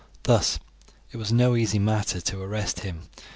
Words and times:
Thus 0.23 0.57
it 1.11 1.17
was 1.17 1.31
no 1.31 1.55
easy 1.55 1.77
matter 1.77 2.19
to 2.21 2.41
arrest 2.41 2.79
him. 2.79 3.01